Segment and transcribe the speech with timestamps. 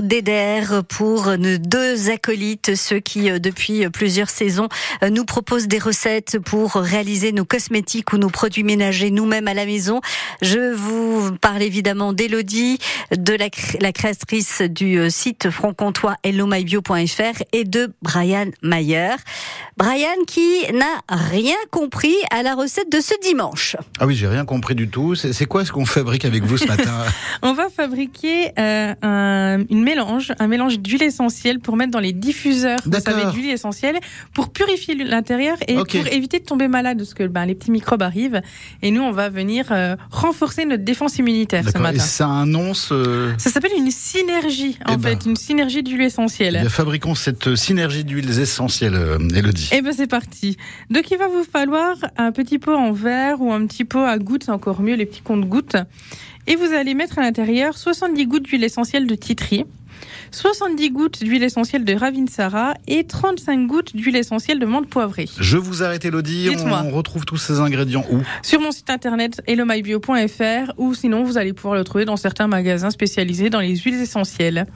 [0.00, 4.68] d'Eder pour nos deux acolytes, ceux qui euh, depuis plusieurs saisons
[5.02, 9.54] euh, nous proposent des recettes pour réaliser nos cosmétiques ou nos produits ménagers nous-mêmes à
[9.54, 10.00] la maison.
[10.40, 12.78] Je vous parle évidemment d'Elodie,
[13.10, 13.48] de la,
[13.80, 19.16] la, créatrice du euh, site franc-comtois hellomybio.fr et de Brian Mayer.
[19.76, 23.76] Brian qui n'a rien compris à la recette de ce dimanche.
[23.98, 25.16] Ah oui, j'ai rien compris du tout.
[25.16, 27.04] C'est quoi ce qu'on fabrique avec vous ce matin?
[27.42, 32.12] On va fabriquer euh, un une mélange, un mélange d'huile essentielle pour mettre dans les
[32.12, 33.98] diffuseurs, vous savez, d'huile essentielle,
[34.34, 38.02] pour purifier l'intérieur et pour éviter de tomber malade, parce que ben, les petits microbes
[38.02, 38.40] arrivent.
[38.82, 41.96] Et nous, on va venir euh, renforcer notre défense immunitaire ce matin.
[41.96, 42.96] Et ça a un nom Ça
[43.38, 45.18] s'appelle une synergie, en eh ben.
[45.18, 46.62] fait, une synergie d'huile essentielle.
[46.64, 49.68] Eh fabriquons cette synergie d'huiles essentielles, euh, Elodie.
[49.72, 50.56] Et eh ben c'est parti.
[50.90, 54.18] Donc il va vous falloir un petit pot en verre ou un petit pot à
[54.18, 55.76] gouttes, encore mieux, les petits comptes gouttes.
[56.46, 59.64] Et vous allez mettre à l'intérieur 70 gouttes d'huile essentielle de titri,
[60.30, 65.28] 70 gouttes d'huile essentielle de Ravinsara et 35 gouttes d'huile essentielle de menthe poivrée.
[65.38, 68.18] Je vous arrête Elodie, on retrouve tous ces ingrédients où?
[68.42, 72.90] Sur mon site internet hellomybio.fr ou sinon vous allez pouvoir le trouver dans certains magasins
[72.90, 74.66] spécialisés dans les huiles essentielles.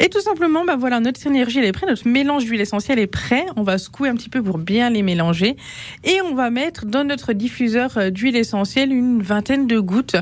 [0.00, 3.08] Et tout simplement, bah voilà, notre synergie elle est prête, notre mélange d'huile essentielle est
[3.08, 3.46] prêt.
[3.56, 5.56] On va secouer un petit peu pour bien les mélanger
[6.04, 10.16] et on va mettre dans notre diffuseur euh, d'huile essentielle une vingtaine de gouttes.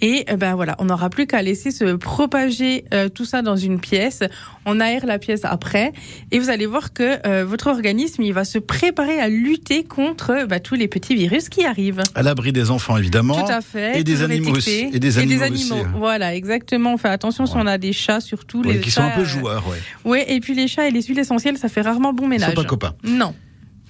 [0.00, 3.56] Et euh, ben voilà, on n'aura plus qu'à laisser se propager euh, tout ça dans
[3.56, 4.22] une pièce.
[4.64, 5.92] On aère la pièce après,
[6.32, 10.60] et vous allez voir que votre organisme il va se préparer à lutter contre bah,
[10.60, 12.02] tous les petits virus qui arrivent.
[12.14, 13.44] À l'abri des enfants évidemment.
[13.44, 14.00] Tout à fait.
[14.00, 14.90] Et des animaux aussi.
[14.92, 15.44] Et des animaux.
[15.50, 15.72] Aussi.
[15.94, 16.94] Voilà, exactement.
[16.94, 18.62] On fait attention si on a des chats surtout.
[18.62, 19.78] les qui sont un peu joueurs, ouais.
[20.04, 22.48] Ouais, et puis les chats et les huiles essentielles, ça fait rarement bon ménage.
[22.50, 22.94] Ils sont pas copains.
[23.04, 23.34] Non.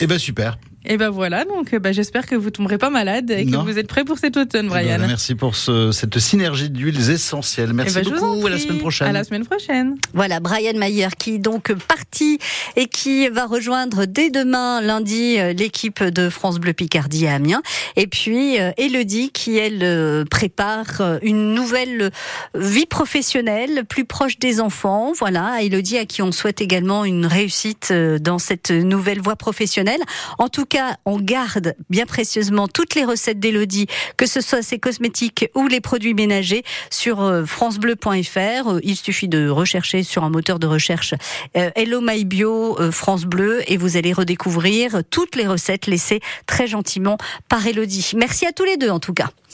[0.01, 0.59] Eh ben super.
[0.89, 3.89] Et ben voilà, donc ben, j'espère que vous tomberez pas malade et que vous êtes
[3.89, 4.95] prêts pour cet automne, Brian.
[4.97, 7.73] Eh ben, merci pour ce, cette synergie d'huiles essentielles.
[7.73, 8.47] Merci eh ben, beaucoup.
[8.47, 9.09] À la semaine prochaine.
[9.09, 9.97] À la semaine prochaine.
[10.15, 12.39] Voilà, Brian Mayer qui est donc parti
[12.77, 17.63] et qui va rejoindre dès demain, lundi, euh, l'équipe de France Bleu Picardie à Amiens.
[17.97, 22.11] Et puis euh, Elodie qui, elle, euh, prépare une nouvelle
[22.55, 25.13] vie professionnelle plus proche des enfants.
[25.19, 30.01] Voilà, Elodie à qui on souhaite également une réussite dans cette nouvelle voie professionnelle.
[30.39, 34.79] En tout cas, on garde bien précieusement toutes les recettes d'Elodie, que ce soit ses
[34.79, 38.69] cosmétiques ou les produits ménagers, sur euh, francebleu.fr.
[38.69, 41.15] Euh, il suffit de rechercher sur un moteur de recherche
[41.57, 46.67] euh, Hello My Bio France Bleu et vous allez redécouvrir toutes les recettes laissées très
[46.67, 48.13] gentiment par Elodie.
[48.17, 49.31] Merci à tous les deux en tout cas.